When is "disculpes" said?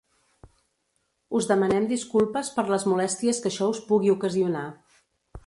1.91-2.49